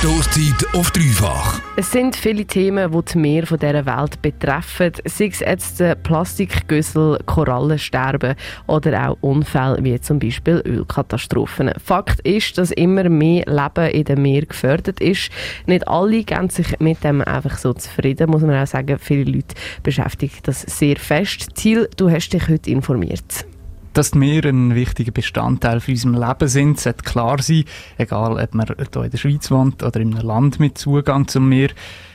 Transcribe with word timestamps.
Stoßzeit 0.00 0.74
auf 0.74 0.90
dreifach. 0.92 1.60
Es 1.76 1.92
sind 1.92 2.16
viele 2.16 2.46
Themen, 2.46 2.90
die 2.90 3.12
die 3.12 3.18
Meere 3.18 3.58
dieser 3.58 3.84
Welt 3.84 4.22
betreffen. 4.22 4.92
Sei 5.04 5.26
es 5.26 5.40
jetzt 5.40 5.84
Plastikgüssel, 6.04 7.18
Korallensterben 7.26 8.34
oder 8.66 9.10
auch 9.10 9.18
Unfälle 9.20 9.76
wie 9.84 10.00
zum 10.00 10.18
Beispiel 10.18 10.62
Ölkatastrophen. 10.64 11.72
Fakt 11.84 12.20
ist, 12.20 12.56
dass 12.56 12.70
immer 12.70 13.10
mehr 13.10 13.44
Leben 13.44 13.90
in 13.90 14.04
den 14.04 14.22
Meer 14.22 14.46
gefördert 14.46 15.00
ist. 15.00 15.30
Nicht 15.66 15.86
alle 15.86 16.24
geben 16.24 16.48
sich 16.48 16.80
mit 16.80 17.04
dem 17.04 17.20
einfach 17.20 17.58
so 17.58 17.74
zufrieden, 17.74 18.30
muss 18.30 18.40
man 18.40 18.58
auch 18.58 18.66
sagen. 18.66 18.98
Viele 18.98 19.30
Leute 19.30 19.54
beschäftigen 19.82 20.38
das 20.44 20.62
sehr 20.62 20.96
fest. 20.96 21.46
Ziel, 21.56 21.90
du 21.98 22.10
hast 22.10 22.30
dich 22.30 22.48
heute 22.48 22.70
informiert. 22.70 23.44
Dass 23.92 24.12
die 24.12 24.18
Meere 24.18 24.50
ein 24.50 24.74
wichtiger 24.76 25.10
Bestandteil 25.10 25.80
für 25.80 25.90
unserem 25.90 26.14
Leben 26.14 26.48
sind, 26.48 26.78
sollte 26.78 27.02
klar 27.02 27.42
sein, 27.42 27.64
egal 27.98 28.40
ob 28.40 28.54
man 28.54 28.66
hier 28.66 29.02
in 29.02 29.10
der 29.10 29.18
Schweiz 29.18 29.50
wohnt 29.50 29.82
oder 29.82 29.98
in 29.98 30.14
einem 30.14 30.26
Land 30.26 30.60
mit 30.60 30.78
Zugang 30.78 31.26
zum 31.26 31.48
Meer. 31.48 31.70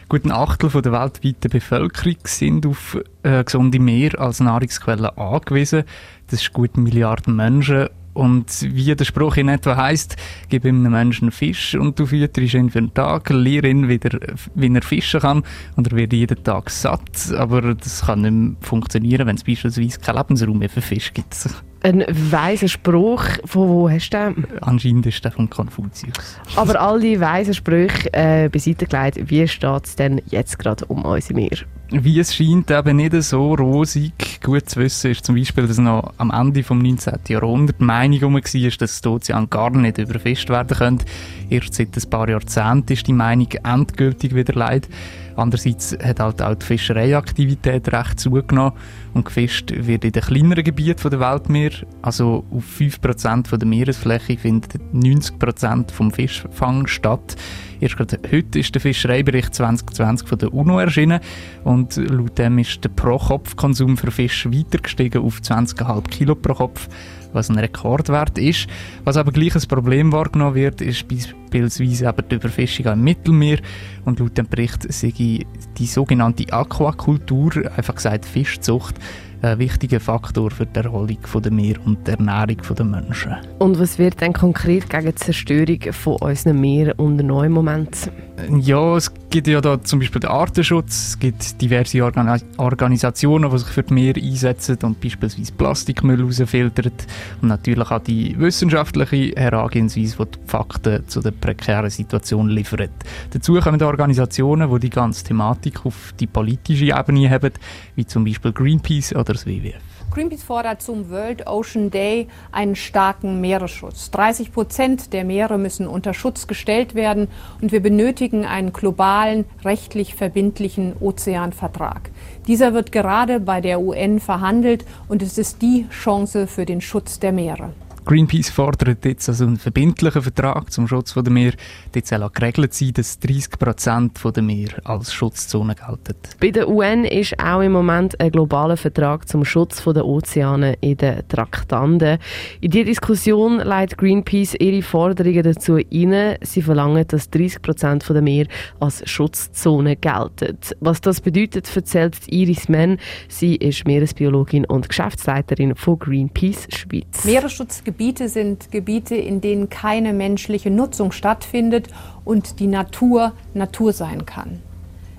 Gut 0.07 0.23
ein 0.23 0.31
Achtel 0.31 0.69
von 0.69 0.83
der 0.83 0.93
weltweiten 0.93 1.49
Bevölkerung 1.49 2.17
sind 2.25 2.65
auf 2.65 2.97
äh, 3.23 3.43
gesunde 3.43 3.79
Meer 3.79 4.19
als 4.19 4.39
Nahrungsquelle 4.39 5.17
angewiesen. 5.17 5.83
Das 6.29 6.41
ist 6.41 6.53
gut 6.53 6.71
eine 6.75 6.83
Milliarde 6.83 7.29
Menschen 7.29 7.89
und 8.15 8.45
wie 8.73 8.95
der 8.95 9.05
Spruch 9.05 9.37
in 9.37 9.49
etwa 9.49 9.75
heisst, 9.75 10.15
gib 10.49 10.65
einem 10.65 10.91
Menschen 10.91 11.31
Fisch 11.31 11.75
und 11.75 11.99
du 11.99 12.05
fütterst 12.05 12.53
ihn 12.53 12.69
für 12.69 12.79
einen 12.79 12.93
Tag, 12.93 13.29
lehr 13.29 13.63
ihn 13.65 13.87
wieder, 13.87 14.17
wie 14.55 14.73
er 14.73 14.81
fischen 14.81 15.19
kann 15.19 15.43
und 15.75 15.91
er 15.91 15.97
wird 15.97 16.13
jeden 16.13 16.43
Tag 16.43 16.69
satt. 16.69 17.31
Aber 17.37 17.75
das 17.75 18.05
kann 18.05 18.21
nicht 18.21 18.31
mehr 18.31 18.55
funktionieren, 18.61 19.27
wenn 19.27 19.35
es 19.35 19.43
beispielsweise 19.43 19.99
keinen 19.99 20.17
Lebensraum 20.17 20.59
mehr 20.59 20.69
für 20.69 20.81
Fisch 20.81 21.13
gibt. 21.13 21.35
Ein 21.83 22.03
weiser 22.09 22.67
Spruch, 22.67 23.23
von 23.43 23.69
wo 23.69 23.89
hast 23.89 24.09
du 24.09 24.17
den? 24.17 24.47
Anscheinend 24.61 25.05
ist 25.05 25.23
der 25.23 25.31
von 25.31 25.47
Konfuzius. 25.47 26.39
Aber 26.55 26.81
all 26.81 26.99
die 26.99 27.19
weisen 27.19 27.53
Sprüche 27.53 28.11
äh, 28.11 28.49
beiseite 28.49 28.87
gelegt, 28.87 29.29
wie 29.29 29.47
steht 29.47 29.85
es 29.85 29.95
denn 29.95 30.19
jetzt 30.25 30.57
gerade 30.57 30.83
um 30.85 31.05
unsere 31.05 31.35
Meer? 31.35 31.57
Wie 31.91 32.19
es 32.19 32.33
scheint, 32.33 32.71
eben 32.71 32.97
nicht 32.97 33.13
so 33.21 33.53
rosig. 33.53 34.41
Gut 34.43 34.67
zu 34.67 34.79
wissen 34.79 35.11
ist 35.11 35.23
zum 35.23 35.35
Beispiel, 35.35 35.67
dass 35.67 35.77
noch 35.77 36.13
am 36.17 36.31
Ende 36.31 36.61
des 36.61 36.69
19. 36.69 37.13
Jahrhunderts 37.27 37.77
die 37.79 37.83
Meinung 37.83 38.33
war, 38.33 38.41
dass 38.41 38.77
das 38.79 39.05
Ozean 39.05 39.49
gar 39.51 39.69
nicht 39.69 39.99
überfischt 39.99 40.49
werden 40.49 40.75
könnte. 40.77 41.05
Erst 41.49 41.75
seit 41.75 41.95
ein 41.95 42.09
paar 42.09 42.27
Jahrzehnten 42.27 42.91
ist 42.91 43.05
die 43.05 43.13
Meinung 43.13 43.49
endgültig 43.63 44.33
wieder 44.33 44.53
leid. 44.53 44.89
Andererseits 45.35 45.95
hat 46.01 46.19
halt 46.19 46.41
auch 46.41 46.55
die 46.55 46.65
Fischereiaktivität 46.65 47.91
recht 47.91 48.19
zugenommen 48.19 48.73
und 49.13 49.25
gefischt 49.25 49.71
wird 49.71 50.05
in 50.05 50.11
den 50.11 50.23
kleineren 50.23 50.63
Gebieten 50.63 51.09
der 51.09 51.19
Weltmeer. 51.19 51.71
Also 52.01 52.45
auf 52.51 52.63
5% 52.79 53.57
der 53.57 53.67
Meeresfläche 53.67 54.37
findet 54.37 54.75
90% 54.93 55.91
vom 55.91 56.11
Fischfang 56.11 56.87
statt. 56.87 57.35
Erst 57.79 57.97
gerade 57.97 58.19
heute 58.31 58.59
ist 58.59 58.73
der 58.73 58.81
Fischereibericht 58.81 59.53
2020 59.53 60.27
von 60.27 60.37
der 60.37 60.53
UNO 60.53 60.79
erschienen 60.79 61.19
und 61.63 61.95
laut 61.97 62.37
dem 62.37 62.59
ist 62.59 62.83
der 62.83 62.89
Pro-Kopf-Konsum 62.89 63.97
für 63.97 64.11
Fisch 64.11 64.45
weiter 64.45 64.79
gestiegen 64.79 65.23
auf 65.23 65.39
20,5 65.39 66.09
Kilo 66.09 66.35
pro 66.35 66.53
Kopf 66.53 66.87
was 67.35 67.49
ein 67.49 67.59
Rekordwert 67.59 68.37
ist. 68.39 68.67
Was 69.03 69.17
aber 69.17 69.31
gleich 69.31 69.55
ein 69.55 69.61
Problem 69.67 70.11
wahrgenommen 70.11 70.55
wird, 70.55 70.81
ist 70.81 71.07
beispielsweise 71.07 72.07
eben 72.07 72.29
die 72.29 72.35
Überfischung 72.35 72.85
im 72.87 73.03
Mittelmeer. 73.03 73.59
Und 74.05 74.19
laut 74.19 74.37
dem 74.37 74.47
Bericht 74.47 74.91
sei 74.91 75.13
die 75.17 75.85
sogenannte 75.85 76.51
Aquakultur, 76.51 77.71
einfach 77.75 77.95
gesagt 77.95 78.25
Fischzucht, 78.25 78.95
ein 79.41 79.59
wichtiger 79.59 79.99
Faktor 79.99 80.51
für 80.51 80.65
die 80.65 80.79
Erholung 80.79 81.17
der 81.43 81.51
Meer 81.51 81.75
und 81.85 82.07
die 82.07 82.11
Ernährung 82.11 82.57
der 82.77 82.85
Menschen. 82.85 83.35
Und 83.59 83.79
was 83.79 83.97
wird 83.99 84.21
denn 84.21 84.33
konkret 84.33 84.89
gegen 84.89 85.07
die 85.07 85.15
Zerstörung 85.15 85.79
von 85.91 86.15
unseren 86.17 86.59
Meeren 86.59 86.93
unternommen 86.93 87.45
im 87.45 87.51
Moment? 87.53 88.11
Ja, 88.59 88.95
es 88.95 89.11
gibt 89.35 89.47
ja 89.47 89.59
da 89.59 89.83
zum 89.83 89.99
Beispiel 89.99 90.21
den 90.21 90.29
Artenschutz, 90.29 91.09
es 91.09 91.19
gibt 91.19 91.61
diverse 91.61 92.01
Organ 92.01 92.39
Organisationen, 92.55 93.51
die 93.51 93.57
sich 93.57 93.67
für 93.67 93.83
die 93.83 93.93
Meere 93.93 94.21
einsetzen 94.21 94.77
und 94.83 95.01
beispielsweise 95.01 95.51
Plastikmüll 95.51 96.23
rausfiltern 96.23 96.93
und 97.41 97.49
natürlich 97.49 97.91
auch 97.91 97.99
die 97.99 98.39
wissenschaftliche 98.39 99.35
Herangehensweise, 99.35 100.15
die 100.15 100.31
die 100.31 100.49
Fakten 100.49 101.05
zu 101.09 101.19
der 101.19 101.31
prekären 101.31 101.89
Situation 101.89 102.47
liefert. 102.47 102.91
Dazu 103.31 103.59
kommen 103.59 103.83
Organisationen, 103.83 104.71
die 104.71 104.79
die 104.79 104.89
ganze 104.89 105.25
Thematik 105.25 105.85
auf 105.85 106.13
die 106.17 106.27
politische 106.27 106.97
Ebene 106.97 107.29
haben, 107.29 107.51
wie 107.95 108.05
zum 108.05 108.23
Beispiel 108.23 108.53
Greenpeace 108.53 109.15
oder 109.15 109.33
das 109.33 109.45
WWF. 109.45 109.81
Greenpeace 110.15 110.43
fordert 110.43 110.81
zum 110.81 111.09
World 111.09 111.45
Ocean 111.45 111.91
Day 111.91 112.29
einen 112.53 112.77
starken 112.77 113.41
Meeresschutz. 113.41 114.11
30 114.11 114.53
Prozent 114.53 115.11
der 115.11 115.25
Meere 115.25 115.57
müssen 115.57 115.87
unter 115.87 116.13
Schutz 116.13 116.47
gestellt 116.47 116.95
werden 116.95 117.27
und 117.61 117.73
wir 117.73 117.81
benötigen 117.81 118.45
einen 118.45 118.71
globalen, 118.71 119.24
rechtlich 119.63 120.15
verbindlichen 120.15 120.93
Ozeanvertrag. 120.99 122.11
Dieser 122.47 122.73
wird 122.73 122.91
gerade 122.91 123.39
bei 123.39 123.61
der 123.61 123.81
UN 123.81 124.19
verhandelt 124.19 124.85
und 125.07 125.21
es 125.21 125.37
ist 125.37 125.61
die 125.61 125.87
Chance 125.89 126.47
für 126.47 126.65
den 126.65 126.81
Schutz 126.81 127.19
der 127.19 127.31
Meere. 127.31 127.71
Greenpeace 128.05 128.51
fordert 128.51 129.03
jetzt 129.03 129.27
also 129.29 129.45
einen 129.45 129.57
verbindlichen 129.57 130.21
Vertrag 130.21 130.71
zum 130.71 130.87
Schutz 130.87 131.15
der 131.15 131.33
Meer. 131.33 131.53
Dort 131.91 132.05
soll 132.05 132.21
auch 132.21 132.31
geregelt 132.31 132.71
sein, 132.75 132.93
dass 132.93 133.17
30 133.17 133.57
Prozent 133.57 134.19
der 134.23 134.43
Meer 134.43 134.69
als 134.83 135.11
Schutzzone 135.11 135.73
gelten. 135.73 136.15
Bei 136.39 136.51
der 136.51 136.69
UN 136.69 137.05
ist 137.05 137.39
auch 137.39 137.61
im 137.61 137.71
Moment 137.71 138.19
ein 138.19 138.29
globaler 138.29 138.77
Vertrag 138.77 139.27
zum 139.27 139.43
Schutz 139.43 139.83
der 139.83 140.05
Ozeane 140.05 140.75
in 140.81 140.97
den 140.97 141.27
Traktanten. 141.27 142.19
In 142.61 142.69
dieser 142.69 142.85
Diskussion 142.85 143.57
leitet 143.57 143.97
Greenpeace 143.97 144.53
ihre 144.59 144.83
Forderungen 144.83 145.41
dazu 145.41 145.77
ein. 145.77 146.37
Sie 146.41 146.61
verlangen, 146.61 147.07
dass 147.07 147.31
30 147.31 147.63
Prozent 147.63 148.07
der 148.07 148.21
Meer 148.21 148.45
als 148.79 149.01
Schutzzone 149.09 149.95
gelten. 149.95 150.59
Was 150.79 151.01
das 151.01 151.21
bedeutet, 151.21 151.75
erzählt 151.75 152.15
Iris 152.27 152.69
Mann. 152.69 152.99
Sie 153.29 153.55
ist 153.55 153.87
Meeresbiologin 153.87 154.65
und 154.65 154.89
Geschäftsleiterin 154.89 155.73
von 155.73 155.97
Greenpeace 155.97 156.67
Schweiz. 156.69 157.25
Meeresschutzgebiete 157.25 157.94
Gebiete 157.95 158.27
sind 158.27 158.73
Gebiete, 158.73 159.15
in 159.15 159.39
denen 159.39 159.69
keine 159.69 160.11
menschliche 160.11 160.69
Nutzung 160.69 161.13
stattfindet 161.13 161.87
und 162.25 162.59
die 162.59 162.67
Natur 162.67 163.31
Natur 163.53 163.93
sein 163.93 164.25
kann. 164.25 164.59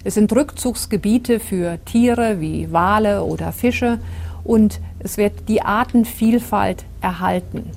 Es 0.05 0.13
sind 0.13 0.31
Rückzugsgebiete 0.31 1.41
für 1.41 1.83
Tiere 1.87 2.39
wie 2.39 2.71
Wale 2.73 3.25
oder 3.25 3.53
Fische 3.53 3.99
und 4.45 4.79
es 4.99 5.17
wird 5.17 5.49
die 5.49 5.63
Artenvielfalt 5.63 6.85
erhalten. 7.01 7.71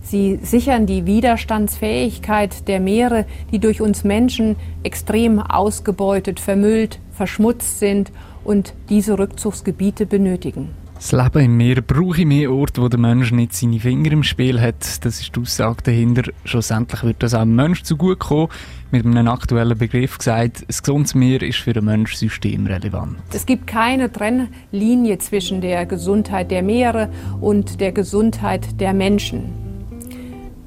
Sie 0.00 0.38
sichern 0.42 0.86
die 0.86 1.04
Widerstandsfähigkeit 1.04 2.66
der 2.66 2.80
Meere, 2.80 3.26
die 3.52 3.58
durch 3.58 3.82
uns 3.82 4.04
Menschen 4.04 4.56
extrem 4.84 5.38
ausgebeutet, 5.38 6.40
vermüllt, 6.40 6.98
verschmutzt 7.12 7.78
sind 7.78 8.10
und 8.42 8.72
diese 8.88 9.18
Rückzugsgebiete 9.18 10.06
benötigen. 10.06 10.70
Das 10.98 11.12
Leben 11.12 11.44
im 11.44 11.56
Meer 11.56 11.80
brauche 11.80 12.26
mehr 12.26 12.50
Orte, 12.50 12.82
wo 12.82 12.88
der 12.88 12.98
Mensch 12.98 13.30
nicht 13.30 13.54
seine 13.54 13.78
Finger 13.78 14.10
im 14.10 14.24
Spiel 14.24 14.60
hat. 14.60 15.04
Das 15.04 15.20
ist 15.20 15.36
die 15.36 15.40
Aussage 15.40 15.84
dahinter. 15.84 16.32
Schlussendlich 16.44 17.04
wird 17.04 17.22
das 17.22 17.34
auch 17.34 17.42
dem 17.42 17.54
Mensch 17.54 17.84
zugutekommen. 17.84 18.48
Mit 18.90 19.06
einem 19.06 19.28
aktuellen 19.28 19.78
Begriff 19.78 20.18
gesagt, 20.18 20.62
ein 20.62 20.76
gesundes 20.76 21.14
Meer 21.14 21.40
ist 21.42 21.58
für 21.58 21.72
den 21.72 21.84
Mensch 21.84 22.16
systemrelevant. 22.16 23.16
Es 23.32 23.46
gibt 23.46 23.68
keine 23.68 24.10
Trennlinie 24.10 25.18
zwischen 25.18 25.60
der 25.60 25.86
Gesundheit 25.86 26.50
der 26.50 26.64
Meere 26.64 27.10
und 27.40 27.80
der 27.80 27.92
Gesundheit 27.92 28.80
der 28.80 28.92
Menschen. 28.92 29.52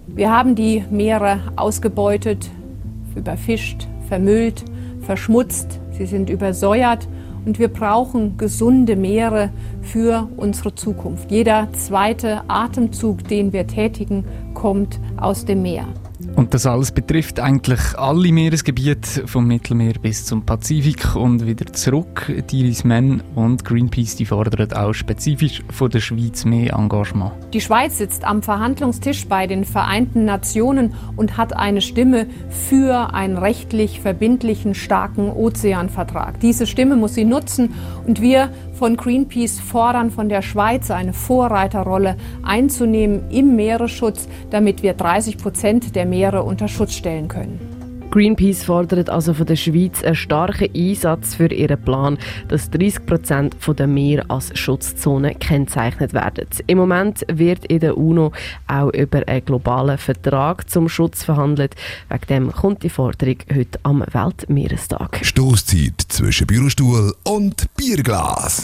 Wir 0.07 0.31
haben 0.31 0.55
die 0.55 0.85
Meere 0.89 1.41
ausgebeutet, 1.57 2.49
überfischt, 3.17 3.85
vermüllt, 4.07 4.63
verschmutzt, 5.01 5.81
sie 5.97 6.05
sind 6.05 6.29
übersäuert 6.29 7.05
und 7.45 7.59
wir 7.59 7.67
brauchen 7.67 8.37
gesunde 8.37 8.95
Meere 8.95 9.49
für 9.81 10.27
unsere 10.37 10.75
Zukunft. 10.75 11.31
Jeder 11.31 11.67
zweite 11.73 12.41
Atemzug, 12.47 13.27
den 13.27 13.53
wir 13.53 13.67
tätigen, 13.67 14.25
kommt 14.53 14.99
aus 15.17 15.45
dem 15.45 15.61
Meer. 15.61 15.87
Und 16.41 16.55
das 16.55 16.65
alles 16.65 16.91
betrifft 16.91 17.39
eigentlich 17.39 17.79
alle 17.99 18.31
Meeresgebiete 18.31 19.27
vom 19.27 19.45
Mittelmeer 19.45 19.93
bis 20.01 20.25
zum 20.25 20.43
Pazifik 20.43 21.15
und 21.15 21.45
wieder 21.45 21.71
zurück. 21.71 22.33
Diris 22.49 22.83
Men 22.83 23.21
und 23.35 23.63
Greenpeace 23.63 24.15
die 24.15 24.25
fordern 24.25 24.73
auch 24.73 24.91
spezifisch 24.91 25.61
von 25.69 25.91
der 25.91 25.99
Schweiz 25.99 26.43
mehr 26.43 26.73
Engagement. 26.73 27.33
Die 27.53 27.61
Schweiz 27.61 27.99
sitzt 27.99 28.23
am 28.23 28.41
Verhandlungstisch 28.41 29.27
bei 29.27 29.45
den 29.45 29.65
Vereinten 29.65 30.25
Nationen 30.25 30.95
und 31.15 31.37
hat 31.37 31.55
eine 31.55 31.79
Stimme 31.79 32.25
für 32.49 33.13
einen 33.13 33.37
rechtlich 33.37 34.01
verbindlichen, 34.01 34.73
starken 34.73 35.29
Ozeanvertrag. 35.29 36.39
Diese 36.39 36.65
Stimme 36.65 36.95
muss 36.95 37.13
sie 37.13 37.23
nutzen 37.23 37.75
und 38.07 38.19
wir 38.19 38.49
von 38.81 38.97
Greenpeace 38.97 39.59
fordern 39.59 40.09
von 40.09 40.27
der 40.27 40.41
Schweiz 40.41 40.89
eine 40.89 41.13
Vorreiterrolle 41.13 42.17
einzunehmen 42.41 43.29
im 43.29 43.55
Meeresschutz, 43.55 44.27
damit 44.49 44.81
wir 44.81 44.95
30 44.95 45.37
Prozent 45.37 45.95
der 45.95 46.07
Meere 46.07 46.41
unter 46.41 46.67
Schutz 46.67 46.95
stellen 46.95 47.27
können. 47.27 47.81
Greenpeace 48.11 48.65
fordert 48.65 49.09
also 49.09 49.33
von 49.33 49.45
der 49.45 49.55
Schweiz 49.55 50.03
einen 50.03 50.15
starken 50.15 50.69
Einsatz 50.75 51.33
für 51.35 51.49
ihren 51.51 51.81
Plan, 51.81 52.17
dass 52.49 52.69
30 52.69 53.05
Prozent 53.05 53.55
der 53.79 53.87
Meer 53.87 54.25
als 54.27 54.51
Schutzzone 54.59 55.33
kennzeichnet 55.35 56.13
werden. 56.13 56.45
Im 56.67 56.77
Moment 56.77 57.25
wird 57.31 57.65
in 57.67 57.79
der 57.79 57.97
UNO 57.97 58.33
auch 58.67 58.91
über 58.91 59.25
einen 59.25 59.45
globalen 59.45 59.97
Vertrag 59.97 60.69
zum 60.69 60.89
Schutz 60.89 61.23
verhandelt. 61.23 61.75
Wegen 62.09 62.25
dem 62.27 62.51
kommt 62.51 62.83
die 62.83 62.89
Forderung 62.89 63.37
heute 63.49 63.79
am 63.83 64.03
Weltmeerestag. 64.11 65.21
Stoßzeit 65.23 66.01
zwischen 66.09 66.47
Bürostuhl 66.47 67.15
und 67.23 67.73
Bierglas. 67.77 68.59